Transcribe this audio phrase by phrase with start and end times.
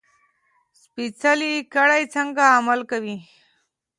[0.81, 3.17] سپېڅلې کړۍ څنګه عمل کوي.